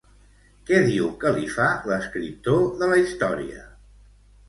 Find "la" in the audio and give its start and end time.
2.97-3.01